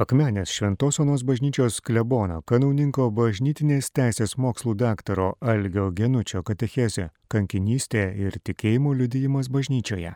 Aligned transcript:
Akmenės 0.00 0.48
Šventosonos 0.56 1.20
bažnyčios 1.28 1.74
klebono, 1.84 2.38
kanauninko 2.48 3.10
bažnytinės 3.12 3.90
teisės 3.92 4.32
mokslų 4.40 4.72
daktaro 4.80 5.26
Algio 5.52 5.90
Genučio 5.92 6.40
katechezė- 6.40 7.10
kankinystė 7.34 8.06
ir 8.16 8.38
tikėjimo 8.40 8.94
liudijimas 8.96 9.50
bažnyčioje. 9.52 10.14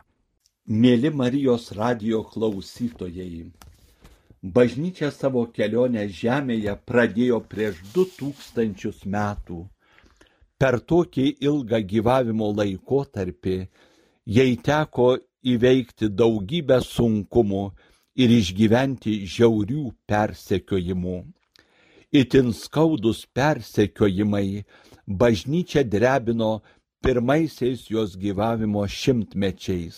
Mėly 0.65 1.13
Marijos 1.13 1.69
radio 1.77 2.23
klausytojai, 2.23 3.51
bažnyčia 4.41 5.11
savo 5.11 5.45
kelionę 5.45 6.09
žemėje 6.09 6.77
pradėjo 6.87 7.39
prieš 7.47 7.75
du 7.93 8.09
tūkstančius 8.17 9.05
metų. 9.05 9.69
Per 10.57 10.79
tokį 10.79 11.27
ilgą 11.41 11.85
gyvavimo 11.85 12.49
laikotarpį 12.57 13.67
jai 14.25 14.57
teko 14.57 15.19
įveikti 15.43 16.09
daugybę 16.09 16.81
sunkumų 16.81 17.65
ir 18.15 18.31
išgyventi 18.31 19.21
žiaurių 19.27 19.89
persekiojimų. 20.09 21.17
Itin 22.15 22.53
skaudus 22.55 23.25
persekiojimai 23.35 24.63
bažnyčia 25.05 25.83
drebino 25.83 26.61
pirmaisiais 27.03 27.89
jos 27.91 28.15
gyvavimo 28.17 28.85
šimtmečiais. 28.87 29.97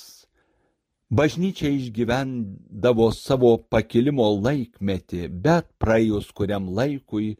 Bažnyčia 1.08 1.70
išgyvendavo 1.72 3.12
savo 3.16 3.54
pakilimo 3.72 4.26
laikmetį, 4.42 5.30
bet 5.30 5.70
praėjus 5.80 6.34
kuriam 6.36 6.68
laikui 6.68 7.38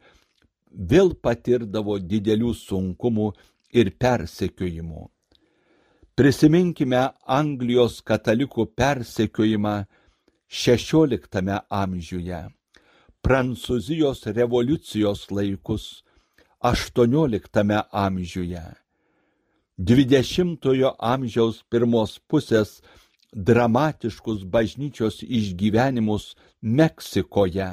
vėl 0.72 1.12
patirdavo 1.12 1.98
didelių 2.00 2.54
sunkumų 2.56 3.32
ir 3.76 3.90
persekiojimų. 4.00 5.08
Prisiminkime 6.16 7.02
Anglijos 7.26 8.00
katalikų 8.02 8.70
persekiojimą 8.78 9.76
XVI 10.48 11.60
amžiuje, 11.68 12.48
Prancūzijos 13.22 14.24
revoliucijos 14.32 15.26
laikus 15.30 16.02
XVIII 16.64 17.82
amžiuje, 17.92 18.62
XX 19.78 20.94
amžiaus 20.98 21.62
pirmos 21.70 22.18
pusės 22.30 22.80
dramatiškus 23.32 24.44
bažnyčios 24.44 25.20
išgyvenimus 25.22 26.34
Meksikoje, 26.62 27.70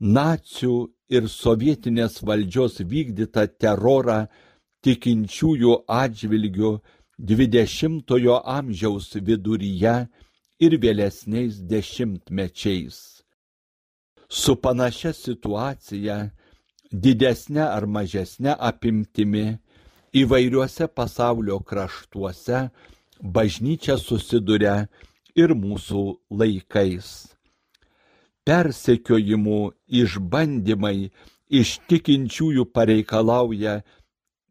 nacių 0.00 0.74
ir 1.10 1.28
sovietinės 1.28 2.22
valdžios 2.22 2.80
vykdytą 2.86 3.48
terorą 3.58 4.26
tikinčiųjų 4.84 5.74
atžvilgių 5.88 6.70
XX 7.18 8.38
amžiaus 8.44 9.10
viduryje 9.14 9.96
ir 10.60 10.76
vėlesniais 10.80 11.58
dešimtmečiais. 11.70 12.98
Su 14.28 14.56
panašia 14.56 15.12
situacija, 15.14 16.16
didesnė 16.90 17.64
ar 17.66 17.86
mažesnė 17.86 18.54
apimtimi, 18.58 19.58
įvairiuose 20.14 20.88
pasaulio 20.88 21.58
kraštuose 21.60 22.68
bažnyčia 23.20 23.96
susiduria 23.98 24.88
ir 25.34 25.54
mūsų 25.58 26.04
laikais. 26.30 27.08
Persekiojimų 28.44 29.60
išbandymai 30.02 31.10
iš 31.48 31.78
tikinčiųjų 31.88 32.66
pareikalauja 32.76 33.80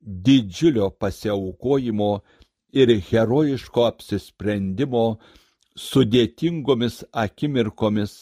didžiulio 0.01 0.89
pasiaukojimo 0.99 2.11
ir 2.73 2.89
herojiško 3.09 3.85
apsisprendimo 3.85 5.05
sudėtingomis 5.79 7.03
akimirkomis 7.11 8.13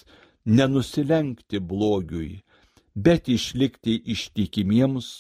nenusilenkti 0.46 1.60
blogiui, 1.60 2.42
bet 2.96 3.30
išlikti 3.30 3.98
ištikimiems 4.14 5.12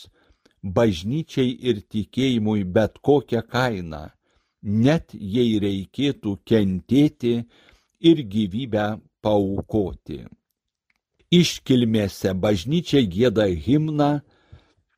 bažnyčiai 0.63 1.53
ir 1.69 1.81
tikėjimui 1.91 2.63
bet 2.75 2.99
kokią 3.01 3.41
kainą, 3.53 4.03
net 4.61 5.13
jei 5.13 5.59
reikėtų 5.59 6.37
kentėti 6.45 7.33
ir 8.01 8.23
gyvybę 8.33 8.87
paukoti. 9.21 10.25
Iškilmėse 11.31 12.33
bažnyčia 12.35 13.01
gėda 13.07 13.47
himną, 13.47 14.19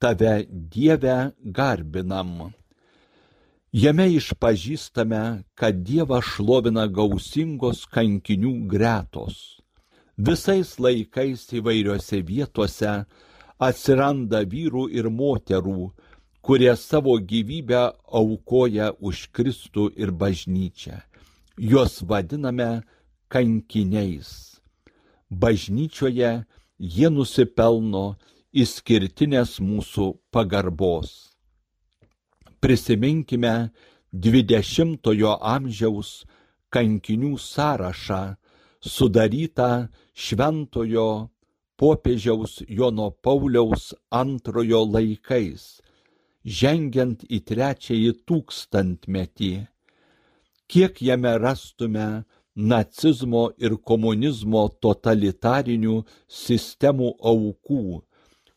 tave 0.01 0.45
Dieve 0.49 1.31
garbinam. 1.57 2.53
Jame 3.73 4.05
išpažįstame, 4.13 5.43
kad 5.57 5.79
Dievą 5.81 6.19
šlovina 6.21 6.83
gausingos 6.85 7.87
kankinių 7.89 8.51
gretos. 8.69 9.63
Visais 10.13 10.75
laikais 10.77 11.47
įvairiose 11.57 12.19
vietose 12.27 12.91
atsiranda 13.57 14.43
vyrų 14.51 14.85
ir 14.93 15.09
moterų, 15.09 15.89
kurie 16.45 16.75
savo 16.77 17.17
gyvybę 17.17 17.81
aukoja 18.21 18.91
už 19.01 19.25
Kristų 19.33 19.89
ir 19.97 20.13
bažnyčią. 20.13 21.01
Juos 21.57 22.03
vadiname 22.05 22.83
kankiniais. 23.25 24.61
Bažnyčioje 25.33 26.33
jie 26.77 27.09
nusipelno 27.09 28.07
išskirtinės 28.53 29.57
mūsų 29.65 30.11
pagarbos 30.29 31.32
prisiminkime 32.63 33.53
dvidešimtojo 34.13 35.33
amžiaus 35.55 36.11
kankinių 36.71 37.33
sąrašą 37.37 38.21
sudarytą 38.93 39.69
šventojo 40.23 41.07
popiežiaus 41.75 42.61
Jono 42.67 43.09
Pauliaus 43.23 43.91
antrojo 44.21 44.83
laikais, 44.93 45.81
žengiant 46.59 47.25
į 47.27 47.41
trečiąjį 47.49 48.15
tūkstantmetį. 48.27 49.53
Kiek 50.71 51.03
jame 51.03 51.35
rastume 51.43 52.07
nacizmo 52.55 53.49
ir 53.59 53.75
komunizmo 53.89 54.67
totalitarinių 54.83 55.99
sistemų 56.29 57.15
aukų, 57.19 58.03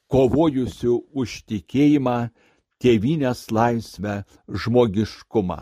kovojusių 0.07 0.95
už 1.19 1.41
tikėjimą 1.51 2.19
tėvynės 2.83 3.47
laisvę, 3.51 4.23
žmogiškumą. 4.49 5.61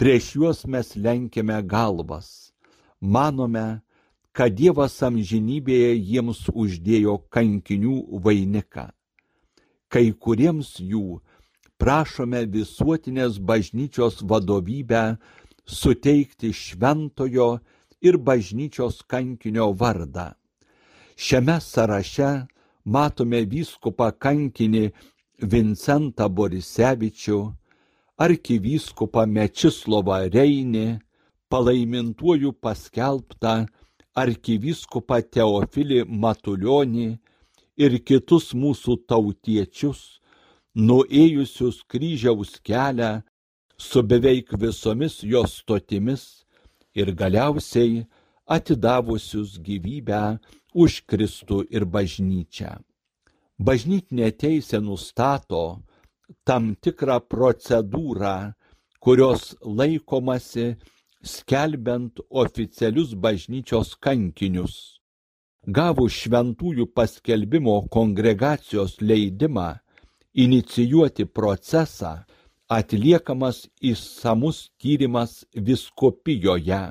Prieš 0.00 0.34
juos 0.36 0.64
mes 0.66 0.94
lenkiame 0.96 1.60
galvas. 1.68 2.52
Manome, 3.00 3.80
kad 4.32 4.54
Dievas 4.56 4.94
amžinybėje 5.04 5.96
jiems 5.98 6.46
uždėjo 6.52 7.18
kankinių 7.32 8.20
vainiką. 8.24 8.86
Kai 9.90 10.06
kuriems 10.14 10.76
jų 10.78 11.20
prašome 11.80 12.44
visuotinės 12.52 13.40
bažnyčios 13.42 14.20
vadovybę 14.22 15.16
suteikti 15.66 16.52
šventojo 16.54 17.58
ir 18.00 18.18
bažnyčios 18.18 19.02
kankinio 19.08 19.72
vardą. 19.74 20.30
Šiame 21.16 21.58
sąraše 21.60 22.30
matome 22.84 23.42
vyskupą 23.44 24.12
kankinį 24.16 24.90
Vincentą 25.42 26.28
Borisevičių, 26.28 27.38
arkivyskupą 28.20 29.24
Mečislovą 29.26 30.18
Reinį, 30.34 31.00
palaimintuoju 31.50 32.52
paskelbtą 32.62 33.54
arkivyskupą 34.14 35.20
Teofilį 35.34 36.04
Matulionį 36.06 37.08
ir 37.80 37.96
kitus 38.04 38.52
mūsų 38.52 38.98
tautiečius, 39.08 40.20
nuėjusius 40.76 41.80
kryžiaus 41.90 42.58
kelią 42.66 43.12
su 43.78 44.02
beveik 44.02 44.52
visomis 44.60 45.22
jos 45.24 45.56
stotimis 45.62 46.24
ir 46.94 47.14
galiausiai 47.16 48.04
atidavusius 48.46 49.56
gyvybę 49.64 50.38
už 50.74 51.02
Kristų 51.08 51.64
ir 51.70 51.86
bažnyčią. 51.86 52.76
Bažnytinė 53.60 54.30
teisė 54.40 54.78
nustato 54.80 55.64
tam 56.48 56.70
tikrą 56.80 57.18
procedūrą, 57.32 58.54
kurios 59.04 59.50
laikomasi 59.80 60.78
skelbiant 61.32 62.22
oficialius 62.30 63.12
bažnyčios 63.26 63.92
kankinius. 64.06 64.76
Gavus 65.68 66.16
šventųjų 66.22 66.86
paskelbimo 66.96 67.76
kongregacijos 67.92 68.96
leidimą 69.04 69.68
inicijuoti 70.32 71.26
procesą, 71.28 72.14
atliekamas 72.78 73.66
įsamus 73.92 74.70
tyrimas 74.80 75.42
viskopijoje. 75.52 76.82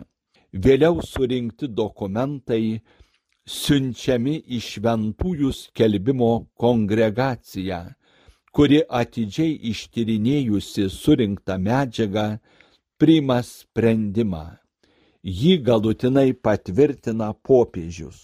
Vėliau 0.54 1.02
surinkti 1.02 1.70
dokumentai 1.82 2.82
siunčiami 3.50 4.36
į 4.56 4.60
šventųjų 4.62 5.50
skelbimo 5.58 6.32
kongregaciją, 6.62 7.80
kuri 8.54 8.82
atidžiai 9.02 9.56
ištyrinėjusi 9.72 10.86
surinktą 10.94 11.58
medžiagą 11.66 12.28
priima 13.02 13.40
sprendimą. 13.46 14.46
Jį 15.24 15.56
galutinai 15.66 16.32
patvirtina 16.34 17.32
popiežius. 17.34 18.20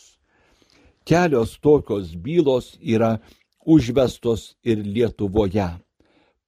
Kelios 1.06 1.58
tokios 1.62 2.14
bylos 2.16 2.76
yra 2.82 3.18
užvestos 3.66 4.54
ir 4.64 4.80
Lietuvoje. 4.86 5.70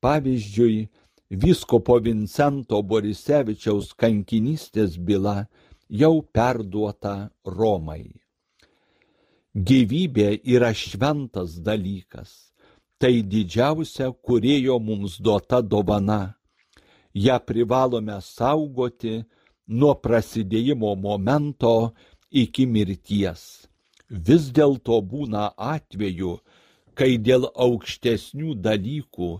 Pavyzdžiui, 0.01 0.87
Vyskopo 1.27 1.97
Vincento 1.99 2.79
Borisevičiaus 2.81 3.91
kankinystės 3.99 4.95
byla 4.95 5.41
jau 5.89 6.21
perduota 6.21 7.27
Romai. 7.43 8.26
Gyvybė 9.57 10.43
yra 10.45 10.69
šventas 10.77 11.55
dalykas. 11.65 12.53
Tai 13.01 13.09
didžiausia 13.25 14.11
kurėjo 14.25 14.75
mums 14.77 15.15
duota 15.17 15.63
dovana. 15.65 16.35
Ja 17.13 17.39
privalome 17.41 18.19
saugoti 18.21 19.23
nuo 19.67 19.95
prasidėjimo 19.97 20.93
momento 20.95 21.93
iki 22.29 22.67
mirties. 22.69 23.65
Vis 24.09 24.51
dėlto 24.53 24.99
būna 25.01 25.49
atveju, 25.57 26.35
kai 26.93 27.17
dėl 27.17 27.49
aukštesnių 27.49 28.53
dalykų 28.61 29.31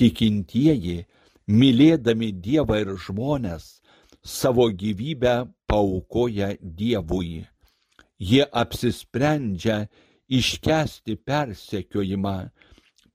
tikintieji 0.00 1.04
mylėdami 1.48 2.32
Dievą 2.32 2.80
ir 2.86 2.96
žmonės, 3.04 3.68
savo 4.24 4.70
gyvybę 4.72 5.44
paukoja 5.68 6.54
Dievui. 6.60 7.44
Jie 8.18 8.44
apsisprendžia 8.62 9.86
iškesti 10.28 11.16
persekiojimą, 11.16 12.38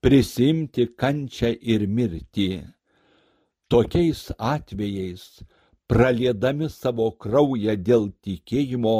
prisimti 0.04 0.88
kančią 1.00 1.52
ir 1.74 1.86
mirtį. 1.88 2.50
Tokiais 3.72 4.30
atvejais, 4.38 5.44
pralėdami 5.90 6.70
savo 6.72 7.12
kraują 7.20 7.76
dėl 7.90 8.10
tikėjimo, 8.24 8.98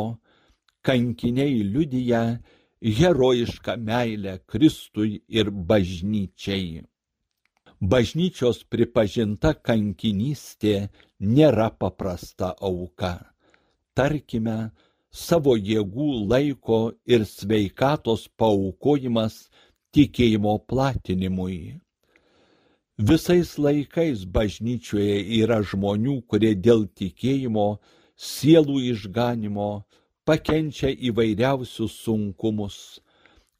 kankiniai 0.84 1.64
liudyja 1.64 2.24
herojišką 2.84 3.78
meilę 3.80 4.40
Kristui 4.46 5.22
ir 5.28 5.52
bažnyčiai. 5.52 6.84
Bažnyčios 7.84 8.64
pripažinta 8.72 9.54
kankinystė 9.60 10.90
nėra 11.20 11.70
paprasta 11.80 12.54
auka. 12.64 13.14
Tarkime, 13.96 14.72
savo 15.14 15.54
jėgų 15.56 16.10
laiko 16.32 16.80
ir 17.06 17.26
sveikatos 17.30 18.26
paukojimas 18.42 19.48
tikėjimo 19.94 20.58
platinimui. 20.68 21.80
Visais 22.98 23.56
laikais 23.58 24.26
bažnyčioje 24.26 25.20
yra 25.40 25.62
žmonių, 25.62 26.22
kurie 26.30 26.54
dėl 26.56 26.88
tikėjimo, 27.00 27.68
sielų 28.18 28.80
išganimo 28.94 29.70
pakenčia 30.26 30.90
įvairiausius 31.10 31.96
sunkumus, 32.06 32.78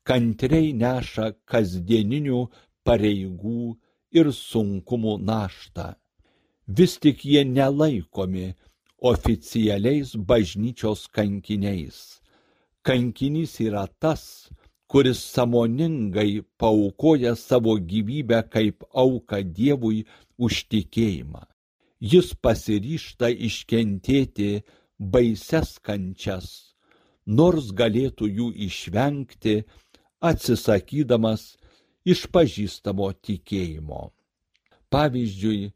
kantriai 0.06 0.74
neša 0.74 1.32
kasdieninių 1.50 2.44
pareigų 2.86 3.74
ir 4.14 4.30
sunkumų 4.38 5.18
naštą. 5.30 5.94
Vis 6.68 6.98
tik 7.04 7.26
jie 7.26 7.44
nelaikomi 7.46 8.54
oficialiais 9.04 10.16
bažnyčios 10.16 11.02
kankiniais. 11.12 11.98
Kankinys 12.88 13.60
yra 13.60 13.86
tas, 14.02 14.24
kuris 14.88 15.20
samoningai 15.34 16.42
paukoja 16.60 17.36
savo 17.36 17.76
gyvybę 17.90 18.40
kaip 18.54 18.84
auką 19.04 19.40
Dievui 19.58 20.06
už 20.40 20.64
tikėjimą. 20.72 21.44
Jis 22.00 22.34
pasiryšta 22.44 23.28
iškentėti 23.48 24.64
baises 25.00 25.80
kančias, 25.84 26.48
nors 27.26 27.72
galėtų 27.76 28.28
jų 28.38 28.48
išvengti, 28.68 29.64
atsisakydamas 30.24 31.56
išpažįstamo 32.08 33.10
tikėjimo. 33.24 34.12
Pavyzdžiui, 34.92 35.72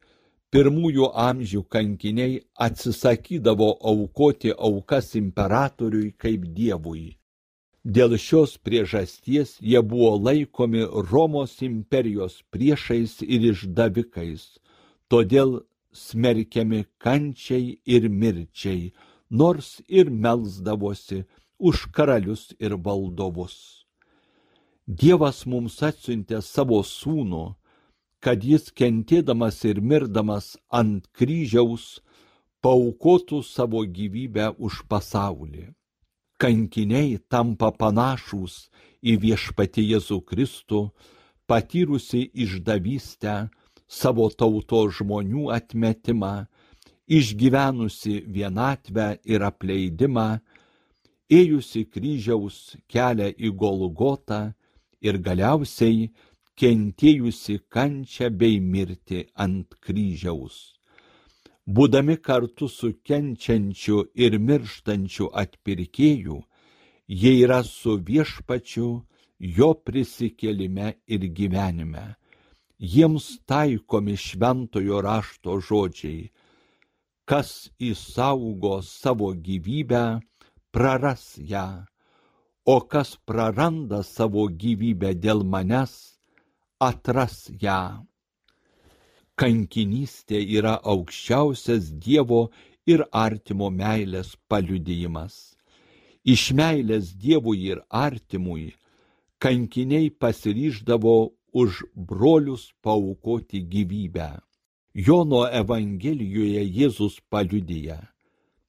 pirmųjų 0.53 1.11
amžių 1.27 1.61
kankiniai 1.73 2.41
atsisakydavo 2.67 3.69
aukoti 3.91 4.53
aukas 4.69 5.13
imperatoriui 5.19 6.13
kaip 6.23 6.45
dievui. 6.57 7.17
Dėl 7.83 8.17
šios 8.19 8.57
priežasties 8.59 9.57
jie 9.63 9.81
buvo 9.81 10.15
laikomi 10.19 10.83
Romos 11.11 11.53
imperijos 11.63 12.41
priešais 12.51 13.21
ir 13.23 13.47
išdavikais, 13.53 14.43
todėl 15.07 15.61
smerkiami 15.93 16.83
kančiai 16.99 17.77
ir 17.85 18.09
mirčiai, 18.09 18.91
nors 19.29 19.77
ir 19.87 20.11
melzdavosi 20.11 21.23
už 21.59 21.87
karalius 21.95 22.53
ir 22.59 22.75
valdovus. 22.75 23.85
Dievas 24.87 25.45
mums 25.45 25.81
atsiuntė 25.83 26.41
savo 26.41 26.79
sūnų, 26.83 27.55
kad 28.23 28.43
jis 28.43 28.71
kentėdamas 28.73 29.61
ir 29.69 29.81
mirdamas 29.81 30.55
ant 30.73 31.05
kryžiaus 31.17 31.99
paukotų 32.63 33.43
savo 33.45 33.83
gyvybę 33.85 34.51
už 34.57 34.83
pasaulį. 34.89 35.67
Kankiniai 36.41 37.17
tampa 37.29 37.71
panašus 37.73 38.67
į 39.01 39.17
viešpatį 39.23 39.85
Jėzų 39.93 40.19
Kristų, 40.29 40.81
patyrusi 41.49 42.27
išdavystę, 42.33 43.47
savo 43.87 44.27
tauto 44.29 44.83
žmonių 44.91 45.47
atmetimą, 45.55 46.45
išgyvenusi 47.07 48.19
vienatvę 48.27 49.07
ir 49.25 49.45
apleidimą, 49.47 50.27
ėjusi 51.31 51.85
kryžiaus 51.87 52.75
kelią 52.91 53.31
į 53.35 53.53
Golgotą 53.55 54.41
ir 55.01 55.19
galiausiai 55.23 56.09
kentėjusi 56.59 57.59
kančią 57.73 58.29
bei 58.39 58.59
mirtį 58.73 59.23
ant 59.45 59.77
kryžiaus. 59.85 60.57
Būdami 61.67 62.15
kartu 62.27 62.69
su 62.71 62.93
kenčiančiu 63.07 64.03
ir 64.25 64.37
mirštančiu 64.47 65.27
atpirkėju, 65.41 66.37
jie 67.21 67.33
yra 67.43 67.59
su 67.63 67.97
viešpačiu 68.09 68.87
jo 69.57 69.73
prisikėlime 69.87 70.93
ir 71.07 71.27
gyvenime. 71.39 72.05
Jiems 72.79 73.27
taikomi 73.49 74.15
šventojo 74.15 75.01
rašto 75.01 75.59
žodžiai, 75.67 76.31
kas 77.29 77.51
įsaugo 77.91 78.79
savo 78.85 79.33
gyvybę, 79.33 80.05
praras 80.71 81.35
ją 81.37 81.67
o 82.67 82.81
kas 82.81 83.15
praranda 83.25 84.01
savo 84.03 84.43
gyvybę 84.61 85.13
dėl 85.23 85.45
manęs, 85.47 86.16
atras 86.79 87.47
ją. 87.61 88.05
Kankinystė 89.37 90.39
yra 90.57 90.77
aukščiausias 90.93 91.91
Dievo 92.05 92.47
ir 92.89 93.03
artimo 93.11 93.69
meilės 93.69 94.33
paliudijimas. 94.49 95.57
Iš 96.25 96.51
meilės 96.59 97.13
Dievui 97.13 97.67
ir 97.71 97.81
artimui 97.89 98.73
kankiniai 99.39 100.09
pasiryždavo 100.09 101.17
už 101.53 101.83
brolius 101.95 102.73
paukoti 102.81 103.61
gyvybę. 103.73 104.29
Jono 104.93 105.43
Evangelijoje 105.45 106.63
Jėzus 106.65 107.19
paliudyja, 107.29 107.99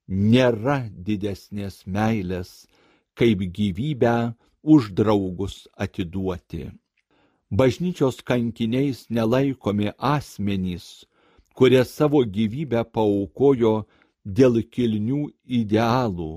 nėra 0.09 0.83
didesnės 0.93 1.87
meilės 1.87 2.67
kaip 3.17 3.41
gyvybę 3.57 4.35
už 4.63 4.93
draugus 4.93 5.65
atiduoti. 5.73 6.69
Bažnyčios 7.51 8.21
kankiniais 8.29 9.07
nelaikomi 9.09 9.89
asmenys, 9.99 11.07
kurie 11.57 11.85
savo 11.85 12.21
gyvybę 12.37 12.83
paukojo 12.93 13.87
dėl 14.37 14.61
kilnių 14.75 15.23
idealų, 15.61 16.33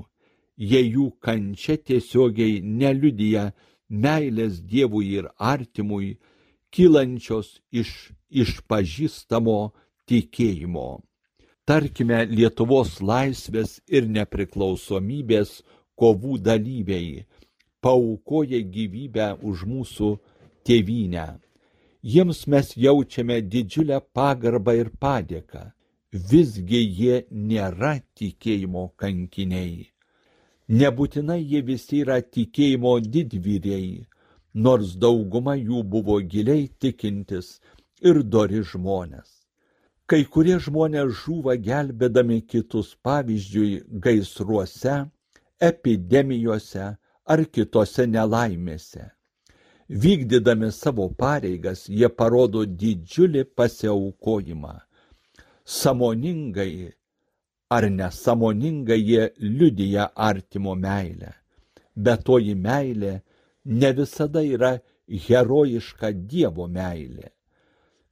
jei 0.72 0.88
jų 0.96 1.10
kančia 1.20 1.76
tiesiogiai 1.76 2.62
neliudyja 2.64 3.52
meilės 3.92 4.62
Dievui 4.64 5.12
ir 5.20 5.28
artimui, 5.36 6.16
kylančios 6.72 7.60
iš 7.72 7.92
išpažįstamo 8.32 9.60
tikėjimo. 10.08 11.02
Tarkime, 11.68 12.24
Lietuvos 12.32 13.02
laisvės 13.04 13.82
ir 13.92 14.08
nepriklausomybės 14.08 15.60
kovų 16.00 16.40
dalyviai 16.40 17.26
paukoja 17.82 18.62
gyvybę 18.64 19.28
už 19.42 19.66
mūsų 19.68 20.10
tėvynę. 20.68 21.28
Jiems 22.14 22.48
mes 22.48 22.74
jaučiame 22.84 23.38
didžiulę 23.54 24.00
pagarbą 24.18 24.74
ir 24.80 24.90
padėką, 25.04 25.64
visgi 26.32 26.82
jie 27.00 27.18
nėra 27.32 27.98
tikėjimo 28.18 28.88
kankiniai. 28.98 29.92
Nebūtinai 30.82 31.42
jie 31.52 31.62
visi 31.68 32.02
yra 32.06 32.18
tikėjimo 32.22 32.96
didvyriai, 33.14 34.08
nors 34.54 34.96
dauguma 34.96 35.56
jų 35.60 35.84
buvo 35.84 36.18
giliai 36.34 36.70
tikintis 36.80 37.60
ir 38.02 38.24
dori 38.24 38.64
žmonės. 38.74 39.30
Kai 40.10 40.26
kurie 40.26 40.58
žmonės 40.60 41.14
žūva 41.22 41.56
gelbėdami 41.56 42.42
kitus, 42.54 42.96
pavyzdžiui, 43.06 43.84
gaisruose, 44.04 44.96
epidemijose 45.62 46.88
ar 47.26 47.46
kitose 47.56 48.08
nelaimėse. 48.08 49.06
Vykdydami 49.92 50.72
savo 50.72 51.10
pareigas, 51.20 51.90
jie 51.92 52.08
parodo 52.08 52.64
didžiulį 52.64 53.44
pasiaukojimą. 53.60 54.78
Samoningai 55.68 56.94
ar 57.76 57.90
nesamoningai 57.92 59.02
jie 59.10 59.24
liudyja 59.40 60.06
artimo 60.16 60.76
meilę. 60.76 61.34
Bet 61.96 62.24
toji 62.24 62.56
meilė 62.56 63.18
ne 63.66 63.92
visada 63.98 64.44
yra 64.44 64.72
herojiška 65.28 66.12
Dievo 66.32 66.70
meilė. 66.72 67.28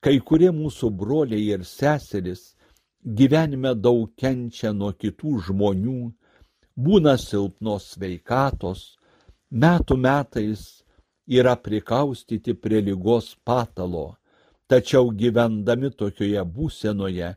Kai 0.04 0.20
kurie 0.20 0.52
mūsų 0.56 0.92
broliai 1.00 1.48
ir 1.56 1.64
seseris 1.64 2.44
gyvenime 3.04 3.72
daug 3.76 4.12
kenčia 4.20 4.74
nuo 4.76 4.92
kitų 4.92 5.38
žmonių, 5.48 6.12
būna 6.76 7.16
silpnos 7.20 7.94
sveikatos, 7.96 8.84
metų 9.52 9.96
metais 9.96 10.84
yra 11.30 11.56
prikaustyti 11.56 12.54
prie 12.58 12.82
lygos 12.82 13.36
patalo, 13.46 14.18
tačiau 14.70 15.12
gyvendami 15.14 15.92
tokioje 15.94 16.44
būsenoje 16.56 17.30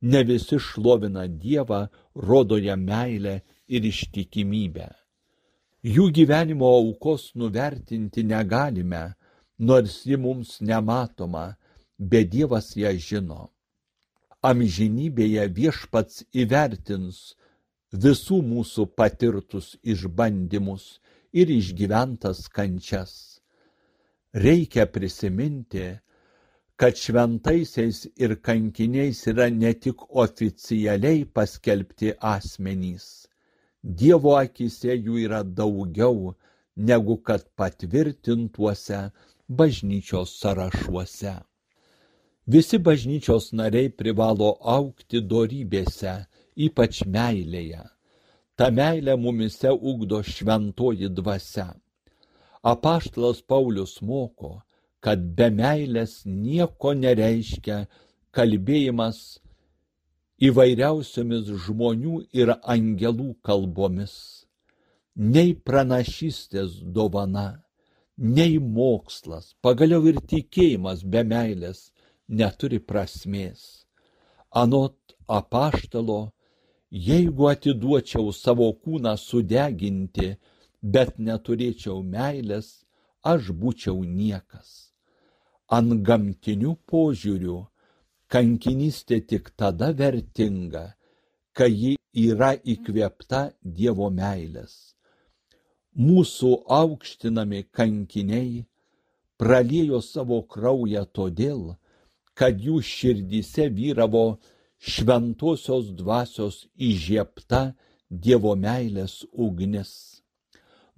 ne 0.00 0.22
visi 0.24 0.58
šlovina 0.58 1.26
Dievą, 1.26 1.88
rodo 2.14 2.58
jam 2.58 2.84
meilę 2.84 3.40
ir 3.68 3.84
ištikimybę. 3.84 4.88
Jų 5.84 6.10
gyvenimo 6.12 6.68
aukos 6.68 7.32
nuvertinti 7.34 8.24
negalime, 8.26 9.14
nors 9.58 10.04
ji 10.06 10.16
mums 10.16 10.60
nematoma, 10.60 11.56
bet 11.98 12.30
Dievas 12.34 12.74
ją 12.76 12.92
žino. 12.98 13.50
Amžinybėje 14.42 15.48
viešpats 15.54 16.22
įvertins 16.34 17.34
visų 17.92 18.42
mūsų 18.42 18.86
patirtus 18.94 19.74
išbandymus 19.82 20.98
ir 21.32 21.50
išgyventas 21.50 22.46
kančias. 22.48 23.37
Reikia 24.38 24.84
prisiminti, 24.86 25.86
kad 26.78 26.94
šventaisiais 26.94 28.04
ir 28.22 28.36
kankiniais 28.46 29.24
yra 29.30 29.48
ne 29.50 29.72
tik 29.74 30.04
oficialiai 30.22 31.24
paskelbti 31.34 32.12
asmenys. 32.34 33.06
Dievo 33.82 34.36
akise 34.38 34.94
jų 34.94 35.16
yra 35.24 35.40
daugiau 35.42 36.36
negu 36.90 37.16
kad 37.26 37.48
patvirtintuose 37.58 39.00
bažnyčios 39.48 40.36
sąrašuose. 40.40 41.34
Visi 42.46 42.78
bažnyčios 42.78 43.50
nariai 43.58 43.90
privalo 43.90 44.52
aukti 44.76 45.24
dorybėse, 45.32 46.14
ypač 46.68 47.02
meilėje. 47.16 47.82
Ta 48.56 48.70
meilė 48.70 49.18
mumise 49.18 49.74
ugdo 49.74 50.22
šventoji 50.22 51.10
dvasia. 51.18 51.68
Apaštalas 52.62 53.42
Paulius 53.42 54.00
moko, 54.02 54.62
kad 55.00 55.22
be 55.36 55.48
meilės 55.54 56.24
nieko 56.26 56.92
nereiškia 56.94 57.84
kalbėjimas 58.34 59.38
įvairiausiomis 60.42 61.50
žmonių 61.66 62.24
ir 62.34 62.52
angelų 62.62 63.32
kalbomis. 63.46 64.14
Nei 65.18 65.54
pranašystės 65.54 66.78
dovana, 66.94 67.62
nei 68.18 68.58
mokslas, 68.58 69.54
pagaliau 69.62 70.06
ir 70.10 70.20
tikėjimas 70.30 71.02
be 71.02 71.24
meilės 71.26 71.88
neturi 72.28 72.78
prasmės. 72.78 73.84
Anot 74.50 75.16
apaštalo, 75.26 76.30
jeigu 76.90 77.50
atiduočiau 77.50 78.30
savo 78.32 78.70
kūną 78.72 79.16
sudeginti, 79.18 80.36
bet 80.82 81.18
neturėčiau 81.18 82.02
meilės, 82.02 82.84
aš 83.22 83.50
būčiau 83.60 84.04
niekas. 84.04 84.92
Ant 85.68 86.00
gamtinių 86.06 86.76
požiūrių 86.88 87.58
kankinystė 88.32 89.20
tik 89.26 89.50
tada 89.56 89.92
vertinga, 89.92 90.94
kai 91.52 91.70
ji 91.72 91.96
yra 92.14 92.54
įkvėpta 92.56 93.50
Dievo 93.62 94.08
meilės. 94.10 94.94
Mūsų 95.98 96.52
aukštinami 96.70 97.64
kankiniai 97.74 98.66
praliejo 99.38 100.00
savo 100.04 100.42
kraują 100.46 101.04
todėl, 101.10 101.74
kad 102.38 102.60
jų 102.62 102.78
širdyse 102.86 103.66
vyravo 103.74 104.38
šventosios 104.78 105.90
dvasios 105.98 106.66
įžiepta 106.78 107.74
Dievo 108.08 108.54
meilės 108.56 109.24
ugnis. 109.32 110.17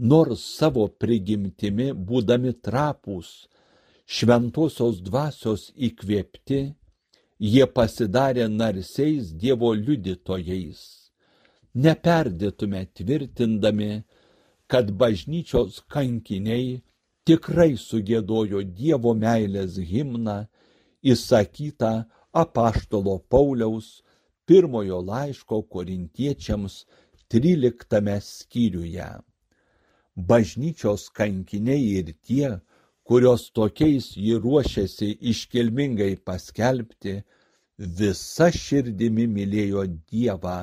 Nors 0.00 0.40
savo 0.57 0.87
prigimtimi 0.88 1.90
būdami 1.92 2.54
trapūs, 2.64 3.30
šventosios 4.09 5.02
dvasios 5.04 5.66
įkvėpti, 5.76 6.61
jie 7.37 7.66
pasidarė 7.69 8.47
narsiais 8.49 9.35
Dievo 9.42 9.75
liudytojais. 9.76 10.80
Neperdėtume 11.75 12.87
tvirtindami, 12.97 13.92
kad 14.66 14.88
bažnyčios 14.97 15.83
kankiniai 15.92 16.80
tikrai 17.28 17.76
sugėdojo 17.76 18.64
Dievo 18.64 19.12
meilės 19.12 19.76
himną 19.76 20.47
įsakytą 21.04 21.95
apaštalo 22.33 23.19
Pauliaus 23.28 23.99
pirmojo 24.49 25.04
laiško 25.04 25.61
korintiečiams 25.75 26.87
13 27.28 28.16
skyriuje. 28.25 29.11
Bažnyčios 30.29 31.09
kankiniai 31.17 31.85
ir 31.99 32.12
tie, 32.27 32.50
kurios 33.07 33.49
tokiais 33.57 34.12
ji 34.25 34.37
ruošėsi 34.45 35.09
iškilmingai 35.33 36.15
paskelbti, 36.27 37.15
visa 37.99 38.50
širdimi 38.53 39.27
mylėjo 39.37 39.87
Dievą 40.11 40.59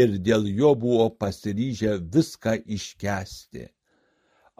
ir 0.00 0.16
dėl 0.28 0.48
jo 0.60 0.74
buvo 0.74 1.08
pasiryžę 1.20 1.98
viską 2.14 2.54
iškesti. 2.76 3.68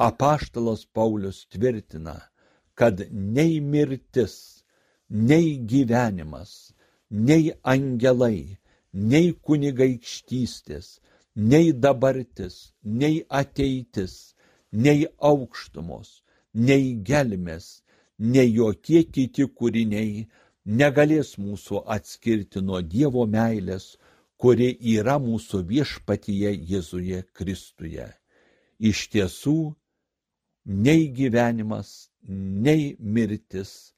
Apaštalas 0.09 0.85
Paulius 0.95 1.47
tvirtina, 1.53 2.17
kad 2.79 3.01
nei 3.11 3.59
mirtis, 3.61 4.65
nei 5.11 5.57
gyvenimas, 5.71 6.73
nei 7.11 7.51
angelai, 7.65 8.59
nei 8.93 9.33
kunigaikštystės, 9.33 10.99
nei 11.39 11.73
dabartis, 11.73 12.73
nei 12.83 13.23
ateitis, 13.31 14.35
nei 14.73 15.07
aukštumos, 15.19 16.23
nei 16.53 16.99
gelmes, 17.07 17.83
nei 18.19 18.51
jokie 18.59 19.05
kiti 19.07 19.47
kūriniai 19.47 20.27
negalės 20.67 21.37
mūsų 21.39 21.85
atskirti 21.95 22.61
nuo 22.61 22.81
Dievo 22.83 23.25
meilės, 23.31 23.95
kuri 24.37 24.73
yra 24.99 25.19
mūsų 25.23 25.63
viešpatyje 25.71 26.53
Jėzuje 26.73 27.23
Kristuje. 27.33 28.09
Iš 28.79 29.07
tiesų, 29.15 29.57
nei 30.67 31.09
gyvenimas, 31.15 32.11
nei 32.27 32.97
mirtis 32.99 33.95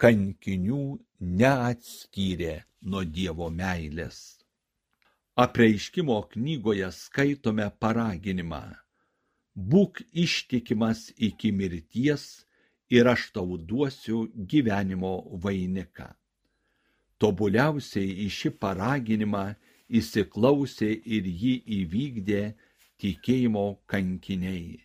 kankinių 0.00 0.98
neatskyrė 1.20 2.62
nuo 2.80 3.04
Dievo 3.04 3.52
meilės. 3.52 4.37
Apreiškimo 5.38 6.14
knygoje 6.32 6.86
skaitome 6.90 7.66
paraginimą 7.82 8.62
būk 9.74 10.00
ištikimas 10.22 11.02
iki 11.28 11.52
mirties 11.58 12.24
ir 12.96 13.10
aš 13.12 13.26
tau 13.36 13.58
duosiu 13.70 14.24
gyvenimo 14.54 15.12
vainiką. 15.44 16.08
Tobuliausiai 17.22 18.10
į 18.24 18.26
šį 18.38 18.52
paraginimą 18.64 19.44
įsiklausė 20.00 20.90
ir 21.18 21.30
jį 21.44 21.54
įvykdė 21.78 22.42
tikėjimo 23.02 23.66
kankiniai. 23.94 24.82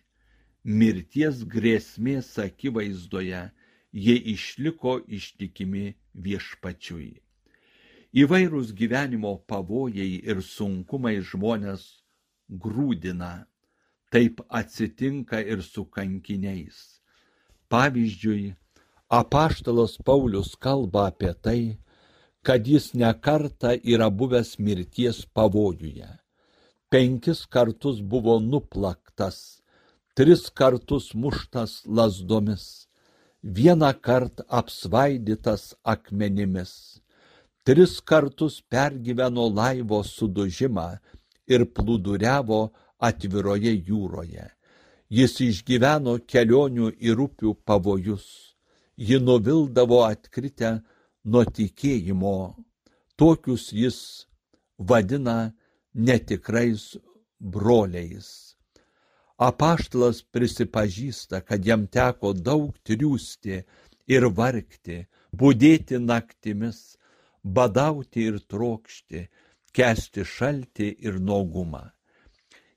Mirties 0.64 1.42
grėsmės 1.56 2.30
akivaizdoje 2.46 3.42
jie 4.06 4.16
išliko 4.36 5.00
ištikimi 5.18 5.86
viešpačiui. 6.14 7.12
Įvairūs 8.14 8.70
gyvenimo 8.78 9.40
pavojai 9.50 10.20
ir 10.22 10.42
sunkumai 10.42 11.16
žmonės 11.18 11.88
grūdina 12.48 13.32
Taip 14.14 14.44
atsitinka 14.48 15.40
ir 15.42 15.62
su 15.62 15.82
kankiniais. 15.90 17.00
Pavyzdžiui, 17.66 18.52
apaštalas 19.10 19.96
Paulius 20.06 20.52
kalba 20.54 21.08
apie 21.10 21.32
tai, 21.34 21.62
kad 22.46 22.62
jis 22.62 22.92
nekarta 22.94 23.72
yra 23.74 24.06
buvęs 24.18 24.52
mirties 24.62 25.18
pavojuje. 25.34 26.06
Penkis 26.90 27.40
kartus 27.50 27.98
buvo 28.12 28.38
nuplaktas, 28.38 29.38
tris 30.14 30.46
kartus 30.60 31.10
muštas 31.18 31.82
lasdomis, 31.96 32.86
vieną 33.42 33.90
kartą 33.98 34.46
apsvaidytas 34.46 35.72
akmenimis, 35.82 37.02
tris 37.64 38.00
kartus 38.00 38.60
pergyveno 38.72 39.46
laivo 39.58 40.02
sudužimą 40.04 40.88
ir 41.48 41.64
plūduriavo 41.76 42.60
atviroje 43.08 43.72
jūroje. 43.88 44.46
Jis 45.14 45.34
išgyveno 45.48 46.18
kelionių 46.30 46.90
ir 47.08 47.20
upių 47.26 47.54
pavojus. 47.68 48.26
Ji 48.96 49.18
nuvildavo 49.20 50.04
atkritę 50.06 50.70
nuo 51.24 51.44
tikėjimo. 51.44 52.36
Tokius 53.16 53.70
jis 53.72 53.98
vadina 54.78 55.54
netikrais 55.94 56.96
broliais. 57.38 58.54
Apaštalas 59.36 60.22
prisipažįsta, 60.22 61.40
kad 61.40 61.66
jam 61.66 61.86
teko 61.86 62.32
daug 62.32 62.74
triūsti 62.86 63.64
ir 64.06 64.28
vargti, 64.30 65.04
būdėti 65.34 65.98
naktimis, 65.98 66.94
badauti 67.44 68.28
ir 68.30 68.40
trokšti, 68.48 69.26
kesti 69.74 70.24
šaltį 70.24 70.88
ir 71.06 71.20
nuogumą. 71.20 71.84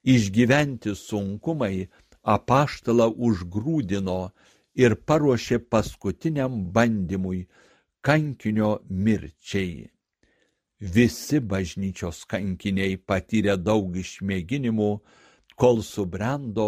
Išgyventi 0.07 0.93
sunkumai 0.95 1.87
apaštalą 2.23 3.09
užgrūdino 3.27 4.19
ir 4.75 4.95
paruošė 5.07 5.59
paskutiniam 5.71 6.59
bandymui 6.75 7.45
kankinio 8.01 8.71
mirčiai. 8.89 9.87
Visi 10.79 11.39
bažnyčios 11.41 12.21
kankiniai 12.29 12.99
patyrė 13.09 13.55
daug 13.57 13.95
išmėginimų, 13.97 14.91
kol 15.57 15.81
subrendo 15.81 16.67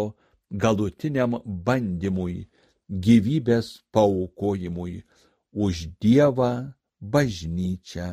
galutiniam 0.50 1.38
bandymui, 1.46 2.48
gyvybės 2.90 3.84
paukojimui 3.94 5.04
už 5.52 5.86
Dievą, 6.02 6.74
bažnyčią 7.00 8.08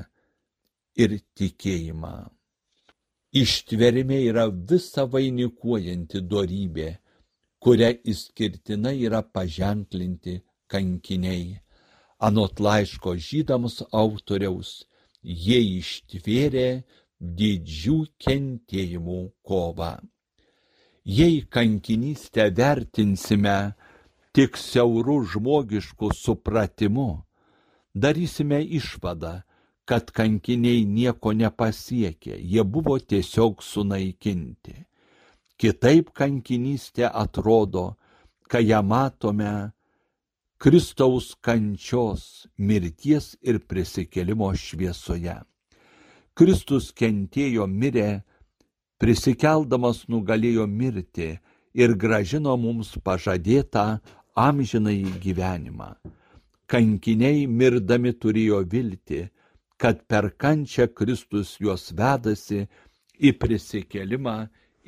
ir 0.97 1.19
tikėjimą. 1.37 2.15
Ištvermė 3.37 4.19
yra 4.31 4.47
visa 4.49 5.05
vainikuojanti 5.13 6.23
dorybė, 6.31 6.89
kuria 7.59 7.91
išskirtinai 7.91 8.95
yra 9.03 9.21
paženklinti 9.21 10.39
kankiniai. 10.71 11.57
Anot 12.17 12.59
laiško 12.63 13.13
žydams 13.21 13.83
autoriaus, 13.93 14.87
jie 15.21 15.59
ištvėrė 15.77 16.83
didžių 17.19 17.97
kentėjimų 18.23 19.21
kovą. 19.45 19.97
Jei 21.07 21.43
kankinystę 21.47 22.49
vertinsime 22.51 23.59
tik 24.33 24.57
siaurų 24.59 25.21
žmogiškų 25.33 26.09
supratimu, 26.15 27.09
darysime 28.03 28.61
išvadą, 28.63 29.41
kad 29.87 30.11
kankiniai 30.11 30.83
nieko 30.85 31.31
nepasiekė, 31.31 32.35
jie 32.35 32.63
buvo 32.63 32.97
tiesiog 32.99 33.63
sunaikinti. 33.63 34.75
Kitaip 35.57 36.11
kankinystė 36.13 37.07
atrodo, 37.07 37.95
kai 38.51 38.67
ją 38.67 38.81
matome 38.83 39.71
Kristaus 40.57 41.35
kančios, 41.41 42.47
mirties 42.57 43.35
ir 43.41 43.59
prisikelimo 43.59 44.49
šviesoje. 44.57 45.37
Kristus 46.37 46.91
kentėjo 46.93 47.65
mirė, 47.69 48.23
prisikeldamas 49.01 50.03
nugalėjo 50.09 50.67
mirtį 50.67 51.29
ir 51.77 51.95
gražino 51.97 52.57
mums 52.57 52.95
pažadėtą 53.05 53.87
amžinai 54.35 54.99
gyvenimą. 55.23 55.95
Kankiniai 56.67 57.45
mirdami 57.47 58.11
turėjo 58.23 58.57
viltį, 58.71 59.21
kad 59.81 60.01
per 60.11 60.25
kančią 60.43 60.87
Kristus 60.99 61.53
juos 61.63 61.91
vedasi 61.99 62.65
į 63.27 63.31
prisikelimą 63.41 64.37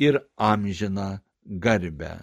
ir 0.08 0.20
amžiną 0.50 1.08
garbę. 1.66 2.16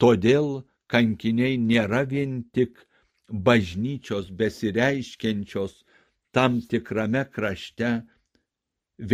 Todėl 0.00 0.50
kankiniai 0.92 1.56
nėra 1.62 2.02
vien 2.10 2.42
tik 2.58 2.82
bažnyčios 3.48 4.28
besireiškiančios 4.42 5.78
tam 6.36 6.60
tikrame 6.60 7.24
krašte 7.32 7.94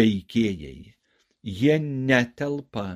veikėjai. 0.00 0.90
Jie 1.60 1.78
netelpa 2.10 2.88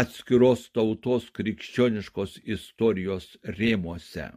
atskiros 0.00 0.64
tautos 0.72 1.28
krikščioniškos 1.36 2.40
istorijos 2.56 3.30
rėmuose 3.60 4.32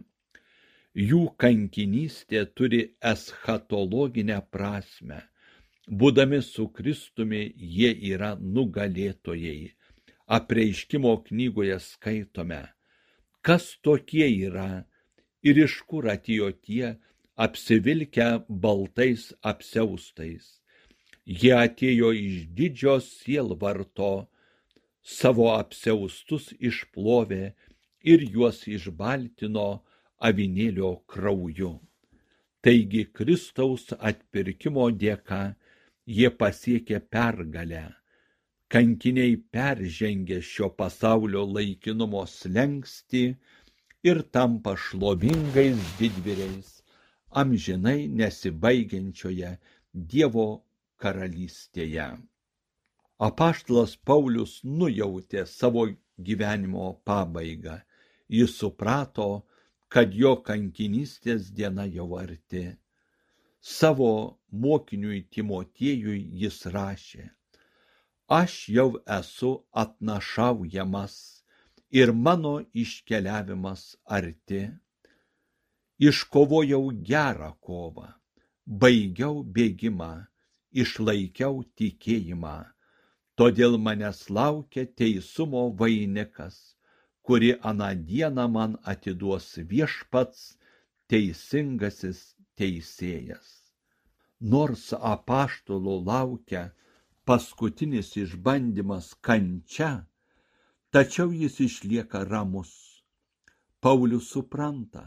jų 0.98 1.24
kankinystė 1.38 2.44
turi 2.58 2.82
eschatologinę 3.06 4.40
prasme. 4.52 5.22
Būdami 5.88 6.42
su 6.42 6.68
Kristumi, 6.74 7.54
jie 7.56 7.92
yra 8.14 8.34
nugalėtojai. 8.42 9.74
Apreiškimo 10.28 11.14
knygoje 11.30 11.78
skaitome, 11.80 12.64
kas 13.42 13.78
tokie 13.86 14.28
yra 14.28 14.84
ir 15.46 15.62
iš 15.64 15.78
kur 15.88 16.10
atėjo 16.12 16.50
tie 16.66 16.98
apsivilkę 17.38 18.28
baltais 18.50 19.30
apseustais. 19.40 20.58
Jie 21.24 21.54
atėjo 21.56 22.12
iš 22.16 22.48
didžios 22.58 23.08
sielvarto, 23.22 24.28
savo 25.04 25.54
apseustus 25.54 26.50
išplovė 26.60 27.54
ir 28.04 28.24
juos 28.34 28.66
išbaltino 28.68 29.70
avinėlio 30.30 30.92
krauju. 31.14 31.74
Taigi 32.64 33.04
Kristaus 33.20 33.92
atpirkimo 34.12 34.90
dėka 35.04 35.42
jie 36.20 36.32
pasiekė 36.42 37.00
pergalę. 37.14 37.86
Kankiniai 38.68 39.38
peržengė 39.56 40.42
šio 40.44 40.72
pasaulio 40.80 41.46
laikinumo 41.58 42.26
slengsti 42.28 43.24
ir 44.04 44.24
tampa 44.36 44.76
šlovingais 44.76 45.94
didvyriais 46.00 46.74
amžinai 47.32 48.08
nesibaigiančioje 48.08 49.58
Dievo 49.94 50.48
karalystėje. 51.02 52.08
Apaštlas 53.28 53.96
Paulius 54.06 54.60
nujautė 54.64 55.46
savo 55.50 55.88
gyvenimo 56.28 56.92
pabaigą. 57.08 57.80
Jis 58.30 58.54
suprato, 58.60 59.46
kad 59.94 60.14
jo 60.16 60.36
kankinystės 60.48 61.52
diena 61.56 61.86
jau 61.88 62.08
arti. 62.20 62.66
Savo 63.62 64.12
mokiniui 64.64 65.24
Timotiejui 65.32 66.20
jis 66.42 66.60
rašė, 66.74 67.26
aš 68.40 68.58
jau 68.78 68.90
esu 69.18 69.52
atnašaujamas 69.84 71.16
ir 71.92 72.14
mano 72.14 72.54
iškeliavimas 72.84 73.96
arti. 74.20 74.68
Iškovojau 75.98 76.84
gerą 77.10 77.52
kovą, 77.68 78.10
baigiau 78.68 79.42
bėgimą, 79.56 80.12
išlaikiau 80.84 81.64
tikėjimą, 81.80 82.58
todėl 83.40 83.80
manęs 83.82 84.28
laukia 84.30 84.86
teisumo 84.86 85.64
vainikas 85.80 86.77
kuri 87.28 87.52
aną 87.70 87.90
dieną 88.10 88.46
man 88.56 88.74
atiduos 88.92 89.48
viešpats 89.72 90.44
teisingasis 91.12 92.20
teisėjas. 92.60 93.48
Nors 94.54 94.84
apaštalo 95.14 95.96
laukia 96.10 96.62
paskutinis 97.28 98.14
išbandymas 98.24 99.10
kančia, 99.28 99.92
tačiau 100.94 101.34
jis 101.42 101.60
išlieka 101.68 102.24
ramus. 102.32 102.72
Paulius 103.84 104.30
supranta, 104.34 105.04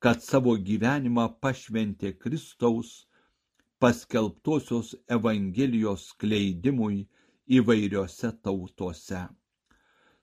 kad 0.00 0.24
savo 0.24 0.54
gyvenimą 0.68 1.26
pašventė 1.44 2.14
Kristaus 2.22 2.94
paskelbtosios 3.84 4.94
Evangelijos 5.18 6.08
skleidimui 6.14 7.04
įvairiose 7.60 8.32
tautose. 8.46 9.20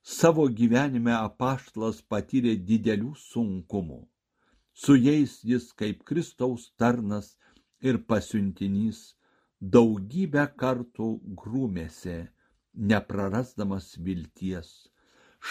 Savo 0.08 0.44
gyvenime 0.58 1.12
apaštlas 1.14 1.98
patyrė 2.12 2.52
didelių 2.68 3.10
sunkumų. 3.22 3.98
Su 4.84 4.94
jais 4.96 5.34
jis 5.50 5.66
kaip 5.82 6.06
Kristaus 6.08 6.68
tarnas 6.84 7.34
ir 7.90 8.00
pasiuntinys 8.12 9.02
daugybę 9.74 10.46
kartų 10.64 11.10
grūmėsi, 11.42 12.16
neprarasdamas 12.92 13.90
vilties. 14.06 14.70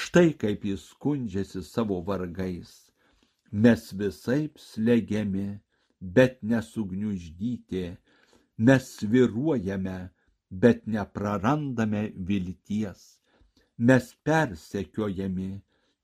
Štai 0.05 0.33
kaip 0.45 0.64
jis 0.71 0.88
skundžiasi 0.95 1.61
savo 1.73 2.01
vargais. 2.09 2.73
Mes 3.53 3.85
visaip 4.05 4.57
slegiami, 4.71 5.47
bet 6.01 6.40
nesugniuždyti, 6.55 7.85
mes 8.57 8.90
sviruojame, 8.97 10.01
bet 10.64 10.88
neprarandame 10.97 12.07
vilties 12.33 13.07
mes 13.78 14.14
persekiojami, 14.24 15.50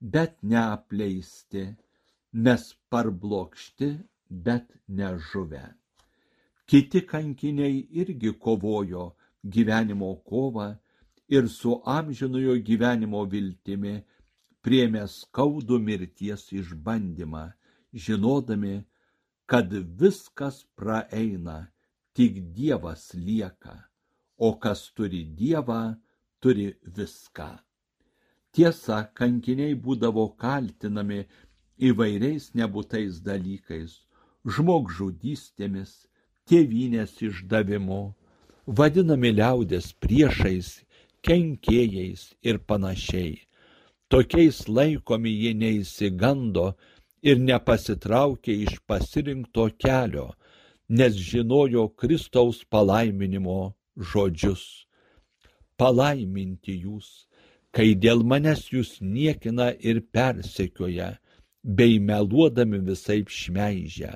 bet 0.01 0.37
neapleisti, 0.43 1.65
mes 2.33 2.75
parblokšti, 2.91 3.91
bet 4.29 4.67
nežuvę. 4.89 5.65
Kiti 6.67 7.03
kankiniai 7.07 7.87
irgi 8.01 8.33
kovojo 8.39 9.13
gyvenimo 9.45 10.15
kovą 10.25 10.69
ir 11.29 11.49
su 11.49 11.81
amžinojo 11.85 12.55
gyvenimo 12.69 13.25
viltimi 13.29 14.01
priemė 14.63 15.03
skaudų 15.11 15.79
mirties 15.83 16.47
išbandymą, 16.55 17.51
žinodami, 17.93 18.85
kad 19.47 19.73
viskas 20.01 20.63
praeina, 20.79 21.69
tik 22.15 22.39
Dievas 22.57 23.11
lieka, 23.15 23.75
o 24.39 24.55
kas 24.63 24.87
turi 24.97 25.25
Dievą, 25.25 25.97
turi 26.43 26.73
viską. 26.97 27.51
Tiesa, 28.53 28.99
kankiniai 29.19 29.75
būdavo 29.85 30.27
kaltinami 30.43 31.23
įvairiais 31.89 32.51
nebūtais 32.59 33.23
dalykais- 33.29 33.93
žmogžudystėmis, 34.55 35.93
tėvynės 36.51 37.15
išdavimu, 37.29 38.03
vadinami 38.67 39.31
liaudės 39.39 39.93
priešais, 40.03 40.83
kenkėjais 41.23 42.35
ir 42.43 42.59
panašiai. 42.59 43.39
Tokiais 44.11 44.69
laikomi 44.69 45.31
jie 45.33 45.55
neįsigando 45.55 46.75
ir 47.23 47.39
nepasitraukė 47.39 48.55
iš 48.67 48.81
pasirinkto 48.87 49.71
kelio, 49.79 50.33
nes 50.89 51.15
žinojo 51.15 51.89
Kristaus 51.97 52.65
palaiminimo 52.65 53.75
žodžius. 53.97 54.87
Palaiminti 55.81 56.77
jūs, 56.85 57.27
kai 57.73 57.95
dėl 57.95 58.23
manęs 58.29 58.69
jūs 58.73 58.99
niekina 59.01 59.73
ir 59.81 60.03
persekioja, 60.15 61.17
bei 61.63 61.99
meluodami 61.99 62.83
visai 62.89 63.23
šmeižia. 63.29 64.13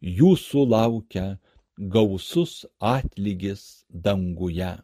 Jūsų 0.00 0.66
laukia 0.70 1.26
gausus 1.76 2.64
atlygis 2.80 3.84
danguje. 3.90 4.76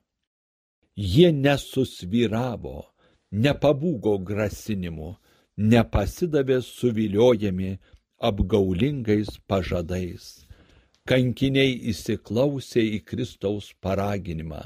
Jie 0.97 1.31
nesusvyravo, 1.33 2.85
nepabūgo 3.33 4.19
grasinimu, 4.29 5.15
nepasidavė 5.57 6.61
suviliojami 6.65 7.79
apgaulingais 8.21 9.39
pažadais. 9.49 10.47
Kankiniai 11.09 11.75
įsiklausė 11.93 12.85
į 12.97 13.01
Kristaus 13.09 13.73
paraginimą 13.83 14.63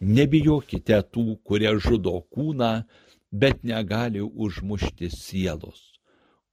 Nebijokite 0.00 0.98
tų, 1.12 1.38
kurie 1.44 1.72
žudo 1.80 2.20
kūną, 2.34 2.84
bet 3.32 3.64
negali 3.64 4.20
užmušti 4.20 5.08
sielos. 5.10 5.80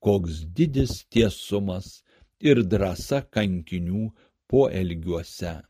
Koks 0.00 0.44
didis 0.56 1.04
tiesumas 1.12 2.02
ir 2.40 2.62
drąsa 2.64 3.20
kankinių 3.36 4.10
poelgiuose. 4.48 5.60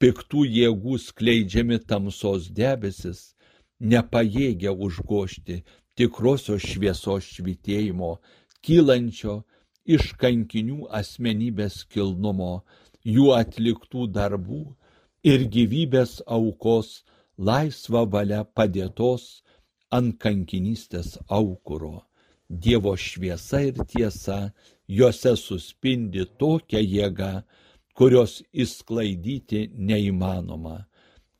Piktų 0.00 0.44
jėgų 0.48 0.98
skleidžiami 1.00 1.78
tamsos 1.84 2.48
debesis 2.56 3.34
nepajėgia 3.80 4.72
užgošti 4.72 5.60
tikrosios 5.96 6.64
šviesos 6.64 7.26
švitėjimo, 7.36 8.14
kylančio 8.64 9.42
iš 9.84 10.12
kankinių 10.20 10.86
asmenybės 11.00 11.82
kilnumo, 11.92 12.62
jų 13.04 13.32
atliktų 13.36 14.06
darbų 14.16 14.62
ir 15.24 15.46
gyvybės 15.54 16.20
aukos 16.26 17.02
laisva 17.38 18.04
valia 18.12 18.44
padėtos 18.44 19.42
ant 19.90 20.18
kankinystės 20.22 21.18
aukuro. 21.28 22.06
Dievo 22.48 22.96
šviesa 22.96 23.60
ir 23.68 23.80
tiesa 23.86 24.52
juose 24.88 25.36
suspindi 25.38 26.24
tokia 26.38 26.80
jėga, 26.82 27.44
kurios 27.94 28.40
įsklaidyti 28.52 29.68
neįmanoma. 29.76 30.86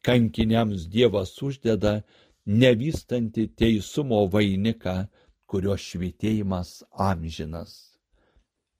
Kankiniams 0.06 0.86
Dievas 0.88 1.34
uždeda 1.42 2.00
nevystanti 2.46 3.48
teisumo 3.56 4.22
vainiką, 4.32 5.08
kurio 5.50 5.74
švitėjimas 5.76 6.82
amžinas. 6.94 7.98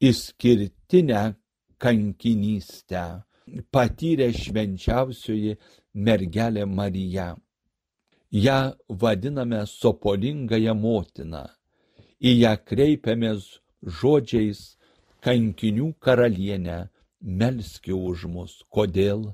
Išskirtinę 0.01 1.35
kankinystę 1.83 3.05
patyrė 3.73 4.31
švenčiausioji 4.37 5.57
mergelė 5.95 6.67
Marija. 6.67 7.35
Ja 8.31 8.75
vadiname 8.89 9.65
sopolingąją 9.67 10.75
motiną. 10.75 11.47
Į 12.21 12.33
ją 12.45 12.55
kreipiamės 12.69 13.47
žodžiais 13.83 14.61
kankinių 15.25 15.95
karalienę, 16.05 16.89
melski 17.21 17.93
už 17.93 18.27
mus. 18.31 18.61
Kodėl? 18.71 19.33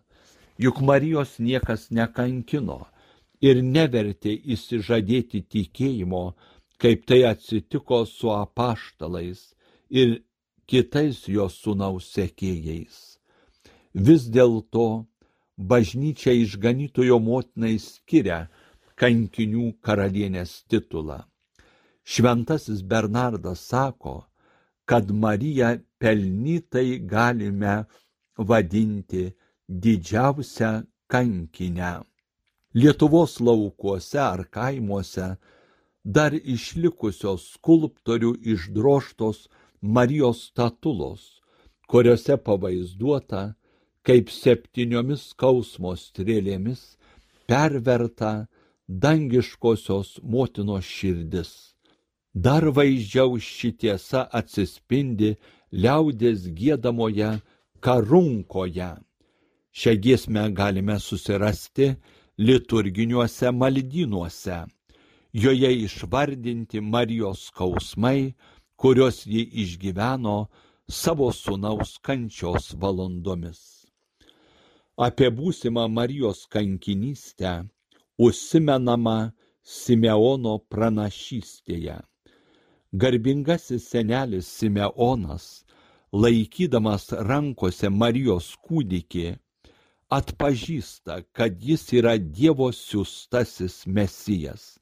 Juk 0.58 0.80
Marijos 0.80 1.36
niekas 1.38 1.90
nekankino 1.90 2.86
ir 3.44 3.60
nevertė 3.62 4.32
įsižadėti 4.54 5.42
tikėjimo, 5.52 6.32
kaip 6.80 7.04
tai 7.06 7.22
atsitiko 7.28 8.04
su 8.08 8.32
apaštalais 8.32 9.42
ir 9.90 10.22
kitais 10.66 11.26
jos 11.28 11.60
sūnaus 11.62 12.08
sekėjais. 12.16 13.15
Vis 13.96 14.26
dėlto 14.28 15.06
bažnyčia 15.56 16.34
išganytojo 16.36 17.16
motinai 17.18 17.78
skiria 17.80 18.42
kankinių 19.00 19.70
karalienės 19.80 20.52
titulą. 20.68 21.22
Šventasis 22.04 22.82
Bernardas 22.82 23.64
sako, 23.72 24.26
kad 24.84 25.10
Mariją 25.10 25.78
pelnytai 25.98 27.00
galime 27.08 27.86
vadinti 28.36 29.32
didžiausią 29.68 30.84
kankinę. 31.08 32.04
Lietuvos 32.76 33.40
laukuose 33.40 34.20
ar 34.20 34.44
kaimuose 34.52 35.36
dar 36.04 36.36
išlikusios 36.36 37.48
skulptorių 37.56 38.36
išdroštos 38.52 39.48
Marijos 39.80 40.42
statulos, 40.50 41.40
kuriuose 41.88 42.36
pavaizduota, 42.36 43.56
kaip 44.06 44.30
septyniomis 44.30 45.32
skausmo 45.32 45.96
strėlėmis 45.98 46.82
perverta 47.50 48.46
dangiškosios 48.86 50.20
motinos 50.22 50.86
širdis. 50.86 51.50
Dar 52.44 52.68
vaizdžiau 52.76 53.38
ši 53.40 53.70
tiesa 53.80 54.22
atsispindi 54.40 55.32
liaudės 55.72 56.46
gėdamoje 56.58 57.30
karunkoje. 57.82 58.92
Šią 59.78 59.94
giesmę 60.04 60.44
galime 60.60 61.00
susirasti 61.00 61.88
liturginiuose 62.38 63.50
maldynuose. 63.60 64.60
Joje 65.32 65.70
išvardinti 65.86 66.80
Marijos 66.80 67.48
skausmai, 67.48 68.34
kuriuos 68.80 69.24
ji 69.26 69.42
išgyveno 69.64 70.38
savo 70.88 71.32
sunaus 71.32 71.98
kančios 72.06 72.72
valandomis 72.80 73.75
apie 74.96 75.28
būsimą 75.28 75.88
Marijos 75.92 76.46
kankinystę 76.48 77.66
užsimenama 78.18 79.32
Simeono 79.62 80.58
pranašystėje. 80.72 81.98
Garbingasis 82.92 83.90
senelis 83.90 84.48
Simeonas, 84.48 85.66
laikydamas 86.12 87.10
rankose 87.28 87.90
Marijos 87.90 88.54
kūdikį, 88.64 89.34
atpažįsta, 90.16 91.18
kad 91.36 91.60
jis 91.60 91.84
yra 91.98 92.14
Dievo 92.16 92.70
siūstasis 92.72 93.82
mesijas. 93.86 94.78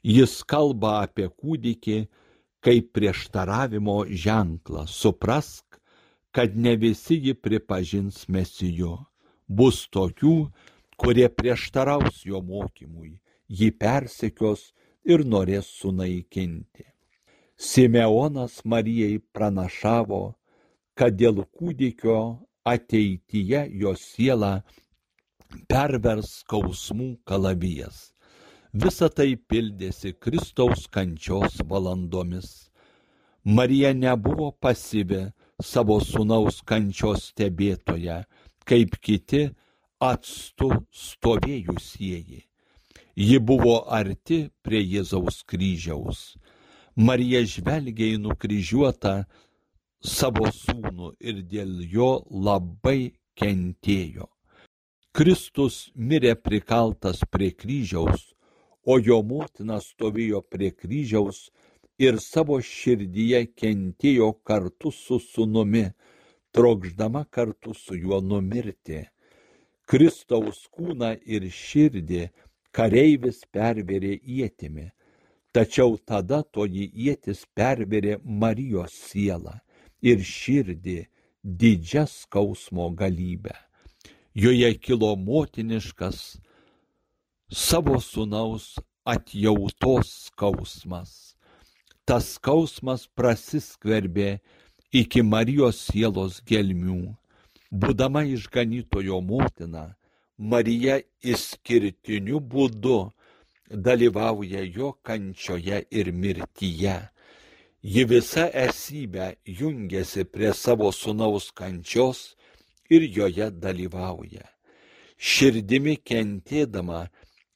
Jis 0.00 0.40
kalba 0.48 1.02
apie 1.02 1.28
kūdikį 1.28 1.98
kaip 2.64 2.94
prieštaravimo 2.96 4.06
ženklą. 4.08 4.86
Suprask, 4.88 5.76
kad 6.32 6.56
ne 6.56 6.78
visi 6.80 7.18
jį 7.18 7.34
pripažins 7.34 8.24
mesiju 8.28 8.94
bus 9.50 9.82
tokių, 9.90 10.36
kurie 11.00 11.26
prieštaraus 11.28 12.22
jo 12.28 12.40
mokymui, 12.44 13.16
jį 13.48 13.70
persekios 13.82 14.70
ir 15.04 15.24
norės 15.26 15.70
sunaikinti. 15.80 16.86
Simeonas 17.60 18.60
Marijai 18.64 19.18
pranašavo, 19.34 20.22
kad 20.96 21.16
dėl 21.16 21.42
kūdikio 21.56 22.20
ateityje 22.64 23.66
jo 23.82 23.92
siela 23.98 24.60
pervers 25.68 26.40
skausmų 26.40 27.10
kalavijas. 27.28 28.10
Visa 28.72 29.08
tai 29.10 29.34
pildėsi 29.34 30.14
Kristaus 30.14 30.86
kančios 30.94 31.58
valandomis. 31.66 32.70
Marija 33.44 33.90
nebuvo 33.96 34.52
pasyvi 34.52 35.24
savo 35.64 35.96
sunaus 36.00 36.60
kančios 36.62 37.30
stebėtoje, 37.32 38.20
kaip 38.70 38.96
kiti 39.02 39.48
atstu 40.00 40.70
stovėjusieji. 40.94 42.44
Ji 43.20 43.38
buvo 43.42 43.80
arti 43.92 44.44
prie 44.64 44.80
Jėzaus 44.80 45.42
kryžiaus. 45.50 46.20
Marija 46.96 47.42
žvelgia 47.44 48.14
į 48.14 48.20
nukryžiuotą 48.22 49.14
savo 50.00 50.48
sūnų 50.54 51.14
ir 51.20 51.42
dėl 51.50 51.80
jo 51.92 52.10
labai 52.30 53.12
kentėjo. 53.36 54.28
Kristus 55.12 55.90
mirė 55.94 56.36
prikaltas 56.38 57.24
prie 57.30 57.50
kryžiaus, 57.50 58.30
o 58.86 58.96
jo 58.98 59.20
motina 59.26 59.80
stovėjo 59.82 60.40
prie 60.46 60.70
kryžiaus 60.70 61.48
ir 62.00 62.20
savo 62.22 62.60
širdyje 62.64 63.42
kentėjo 63.58 64.30
kartu 64.46 64.92
su 64.94 65.18
sunumi, 65.20 65.90
trokšdama 66.52 67.24
kartu 67.30 67.74
su 67.74 67.96
juo 67.96 68.20
numirti. 68.20 69.04
Kristaus 69.90 70.66
kūną 70.70 71.16
ir 71.26 71.48
širdį 71.50 72.28
kareivis 72.74 73.42
perverė 73.50 74.12
ietimi, 74.22 74.86
tačiau 75.52 75.96
tada 76.06 76.42
toji 76.42 76.86
ietis 77.06 77.42
perverė 77.54 78.20
Marijos 78.24 78.94
sielą 79.10 79.56
ir 80.02 80.22
širdį 80.22 81.00
didžią 81.42 82.06
skausmo 82.06 82.90
galybę. 82.94 83.56
Joje 84.34 84.74
kilo 84.78 85.16
motiniškas 85.16 86.38
savo 87.50 87.98
sunaus 88.00 88.76
atjautos 89.04 90.30
skausmas. 90.30 91.34
Tas 92.06 92.36
skausmas 92.36 93.08
prasiskverbė 93.14 94.38
iki 94.92 95.22
Marijos 95.22 95.78
sielos 95.88 96.40
gelmių. 96.46 97.14
Būdama 97.70 98.24
išganytojo 98.26 99.20
motina, 99.22 99.94
Marija 100.38 100.98
išskirtiniu 101.22 102.40
būdu 102.40 102.98
dalyvauja 103.70 104.64
jo 104.64 104.92
kančioje 105.06 105.84
ir 105.90 106.12
mirtyje. 106.12 106.96
Ji 107.82 108.04
visa 108.04 108.48
esybė 108.50 109.34
jungiasi 109.46 110.24
prie 110.24 110.52
savo 110.54 110.90
sunaus 110.92 111.50
kančios 111.52 112.34
ir 112.90 113.06
joje 113.06 113.50
dalyvauja. 113.50 114.44
Širdimi 115.16 115.96
kentėdama 115.96 117.06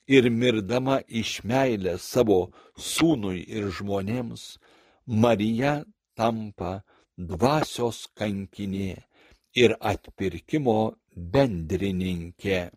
ir 0.07 0.31
mirdama 0.31 1.01
iš 1.09 1.41
meilės 1.45 2.07
savo 2.15 2.53
sūnui 2.79 3.43
ir 3.49 3.71
žmonėms, 3.73 4.59
Marija 5.07 5.83
tampa 6.17 6.83
dvasios 7.17 8.09
kankinė 8.19 8.95
ir 9.55 9.77
atpirkimo 9.81 10.95
bendrininkė. 11.15 12.71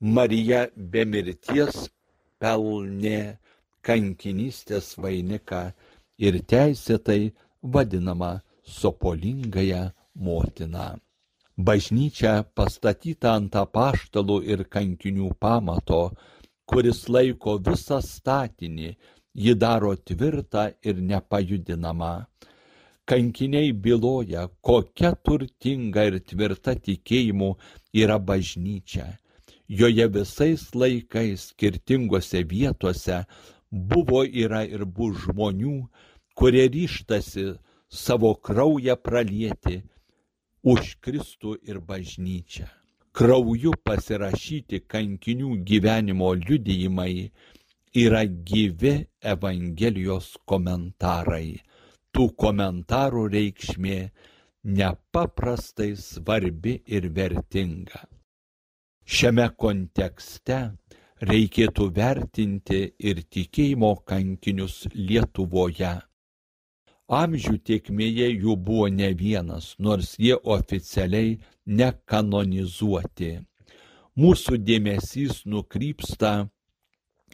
Marija 0.00 0.66
be 0.76 1.04
mirties 1.04 1.88
pelnė 2.42 3.38
kankinystės 3.86 4.96
vainiką 4.98 5.62
ir 6.18 6.40
teisėtai 6.52 7.32
vadinama 7.62 8.32
sopolingąją 8.66 9.82
motiną. 10.14 10.98
Bažnyčia 11.56 12.42
pastatyta 12.54 13.36
ant 13.38 13.54
apaštalų 13.56 14.42
ir 14.52 14.64
kankinių 14.68 15.30
pamato, 15.40 16.10
kuris 16.68 17.06
laiko 17.08 17.56
visą 17.68 18.02
statinį, 18.04 18.90
ji 19.32 19.54
daro 19.54 19.94
tvirtą 19.96 20.66
ir 20.82 21.00
nepajudinamą 21.00 22.12
kankiniai 23.06 23.72
byloja, 23.72 24.48
kokia 24.66 25.12
turtinga 25.24 26.06
ir 26.10 26.18
tvirta 26.28 26.74
tikėjimu 26.74 27.52
yra 28.02 28.18
bažnyčia. 28.18 29.06
Joje 29.68 30.06
visais 30.14 30.62
laikais 30.74 31.50
skirtingose 31.50 32.42
vietose 32.50 33.24
buvo 33.70 34.22
yra 34.44 34.62
ir 34.66 34.84
bus 34.86 35.18
žmonių, 35.26 35.76
kurie 36.38 36.66
ryštasi 36.70 37.46
savo 37.90 38.34
kraują 38.34 38.96
pralieti 38.96 39.80
už 40.62 40.96
Kristų 41.02 41.56
ir 41.66 41.80
bažnyčią. 41.80 42.66
Krauju 43.16 43.72
pasirašyti 43.86 44.82
kankinių 44.92 45.56
gyvenimo 45.64 46.34
liudijimai 46.36 47.30
yra 47.96 48.26
gyvi 48.26 49.06
Evangelijos 49.22 50.34
komentarai 50.44 51.56
tų 52.16 52.30
komentarų 52.40 53.26
reikšmė 53.28 53.96
nepaprastai 54.78 55.90
svarbi 56.00 56.78
ir 56.88 57.10
vertinga. 57.12 58.06
Šiame 59.04 59.50
kontekste 59.60 60.56
reikėtų 61.20 61.90
vertinti 61.98 62.80
ir 62.98 63.20
tikėjimo 63.20 63.92
kankinius 64.08 64.86
Lietuvoje. 64.94 65.92
Amžių 67.20 67.58
tiekmėje 67.68 68.32
jų 68.32 68.56
buvo 68.56 68.88
ne 68.88 69.12
vienas, 69.14 69.74
nors 69.78 70.16
jie 70.18 70.34
oficialiai 70.34 71.36
nekanonizuoti. 71.68 73.34
Mūsų 74.16 74.56
dėmesys 74.64 75.44
nukrypsta 75.44 76.48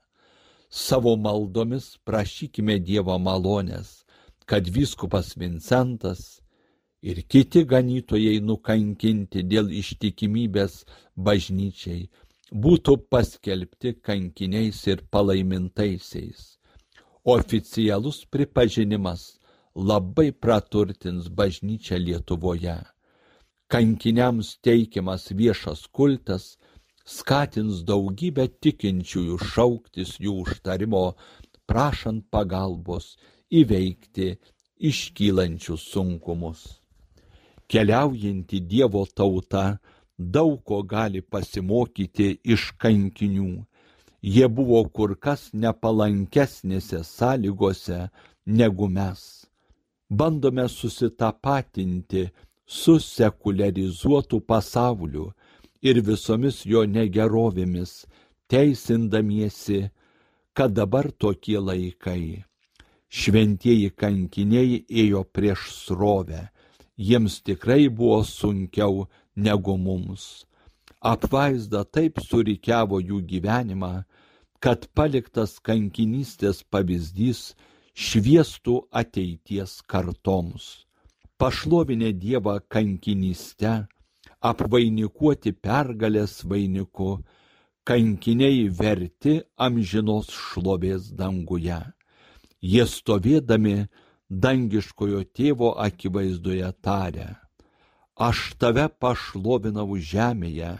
Savo 0.69 1.15
maldomis 1.17 1.95
prašykime 2.05 2.77
Dievo 2.83 3.15
malonės, 3.17 4.03
kad 4.45 4.67
vyskupas 4.69 5.33
Vincentas 5.39 6.41
ir 7.01 7.23
kiti 7.31 7.63
ganytojai 7.65 8.41
nukankinti 8.43 9.45
dėl 9.47 9.71
ištikimybės 9.81 10.83
bažnyčiai 11.15 12.09
būtų 12.51 12.97
paskelbti 13.11 13.95
kankiniais 14.03 14.83
ir 14.87 15.01
palaimintaisiais. 15.11 16.57
Oficialus 17.27 18.21
pripažinimas 18.31 19.39
labai 19.75 20.29
praturtins 20.31 21.27
bažnyčią 21.27 21.99
Lietuvoje 21.99 22.77
kankiniams 23.71 24.57
teikiamas 24.63 25.31
viešas 25.39 25.87
kultas 25.91 26.55
skatins 27.07 27.83
daugybę 27.87 28.47
tikinčiųjų 28.63 29.37
šauktis 29.53 30.17
jų 30.23 30.33
užtarimo, 30.43 31.03
prašant 31.67 32.27
pagalbos 32.31 33.15
įveikti 33.51 34.33
iškylančius 34.89 35.87
sunkumus. 35.93 36.65
Keliaujanti 37.67 38.59
Dievo 38.71 39.05
tauta 39.15 39.79
daug 40.17 40.61
ko 40.63 40.81
gali 40.83 41.21
pasimokyti 41.21 42.37
iš 42.43 42.71
kankinių. 42.81 43.65
Jie 44.21 44.47
buvo 44.49 44.81
kur 44.89 45.15
kas 45.15 45.49
nepalankesnėse 45.53 47.03
sąlygose 47.03 48.07
negu 48.45 48.87
mes. 48.89 49.21
Bandome 50.09 50.65
susitapatinti 50.71 52.29
su 52.67 52.99
sekuliarizuotu 52.99 54.41
pasauliu 54.43 55.31
ir 55.81 56.01
visomis 56.03 56.65
jo 56.65 56.83
negerovėmis, 56.85 58.03
teisindamiesi, 58.51 59.87
kad 60.53 60.73
dabar 60.75 61.11
tokie 61.11 61.59
laikai. 61.59 62.43
Šventieji 63.07 63.93
kankiniai 63.95 64.81
ėjo 65.03 65.23
prieš 65.31 65.69
srovę, 65.71 66.49
jiems 66.97 67.39
tikrai 67.47 67.87
buvo 67.87 68.19
sunkiau 68.27 69.07
negu 69.35 69.77
mums. 69.77 70.43
Apvaizda 70.99 71.85
taip 71.85 72.19
surikiavo 72.19 72.99
jų 72.99 73.21
gyvenimą, 73.31 74.03
kad 74.59 74.89
paliktas 74.97 75.55
kankinystės 75.63 76.63
pavyzdys 76.67 77.53
šviestų 77.93 78.81
ateities 78.91 79.79
kartoms. 79.87 80.86
Pašlovinę 81.37 82.13
Dievą 82.17 82.55
kankinyste, 82.73 83.73
apvainikuoti 84.41 85.51
pergalės 85.53 86.39
vainiku, 86.49 87.19
kankiniai 87.85 88.63
verti 88.79 89.35
amžinos 89.67 90.31
šlovės 90.33 91.11
danguje. 91.19 91.77
Jie 92.71 92.87
stovėdami 92.89 93.75
dangiškojo 94.45 95.21
tėvo 95.37 95.75
akivaizdoje 95.85 96.73
tarė, 96.81 97.29
aš 98.17 98.57
tave 98.57 98.89
pašlovinau 98.89 99.93
žemėje, 99.93 100.73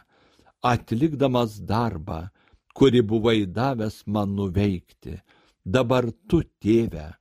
atlikdamas 0.73 1.61
darbą, 1.61 2.27
kuri 2.73 3.05
buvai 3.05 3.45
davęs 3.45 4.03
man 4.09 4.33
nuveikti. 4.33 5.19
Dabar 5.61 6.09
tu, 6.27 6.41
tėve, 6.63 7.11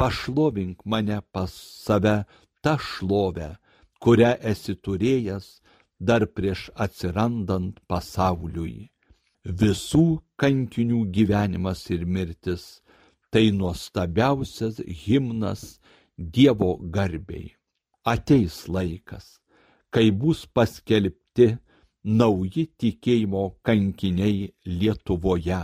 pašlovink 0.00 0.86
mane 0.88 1.20
pas 1.32 1.52
save 1.52 2.22
tą 2.64 2.76
šlovę, 2.78 3.50
kurią 4.02 4.32
esi 4.52 4.74
turėjęs 4.84 5.46
dar 6.00 6.24
prieš 6.36 6.70
atsirandant 6.84 7.80
pasauliui. 7.90 8.90
Visų 9.44 10.20
kankinių 10.40 11.00
gyvenimas 11.16 11.86
ir 11.94 12.04
mirtis- 12.04 12.64
tai 13.32 13.50
nuostabiausias 13.50 14.80
himnas 15.04 15.80
Dievo 16.18 16.76
garbiai. 16.94 17.54
Ateis 18.04 18.68
laikas, 18.68 19.40
kai 19.90 20.10
bus 20.10 20.44
paskelbti 20.44 21.58
nauji 22.04 22.64
tikėjimo 22.80 23.44
kankiniai 23.64 24.52
Lietuvoje. 24.66 25.62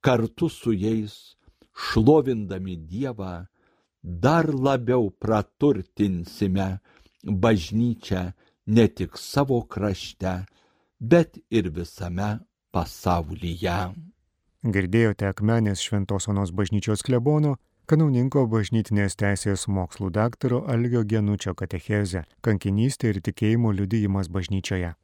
Kartu 0.00 0.48
su 0.48 0.72
jais, 0.72 1.36
šlovindami 1.74 2.76
Dievą, 2.76 3.46
dar 4.06 4.46
labiau 4.54 5.10
praturtinsime 5.10 6.78
bažnyčią 7.24 8.32
ne 8.66 8.88
tik 8.88 9.18
savo 9.18 9.62
krašte, 9.66 10.44
bet 11.00 11.38
ir 11.50 11.70
visame 11.74 12.38
pasaulyje. 12.70 13.78
Girdėjote 14.66 15.28
Akmenės 15.30 15.82
Šventos 15.82 16.26
Onos 16.30 16.50
bažnyčios 16.50 17.02
klebono, 17.06 17.56
kanauninko 17.86 18.46
bažnytinės 18.50 19.14
teisės 19.18 19.66
mokslų 19.70 20.10
daktaro 20.14 20.64
Algio 20.66 21.04
Genučio 21.04 21.54
katechezę- 21.54 22.24
kankinystė 22.46 23.14
ir 23.14 23.20
tikėjimo 23.20 23.70
liudijimas 23.72 24.28
bažnyčioje. 24.28 24.96